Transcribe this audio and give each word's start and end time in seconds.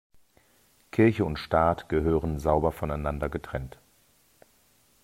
Kirche 0.91 1.23
und 1.25 1.37
Staat 1.37 1.87
gehören 1.87 2.39
sauber 2.39 2.71
voneinander 2.71 3.29
getrennt. 3.29 3.77